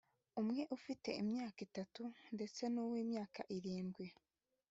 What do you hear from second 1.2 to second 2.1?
imyaka itatu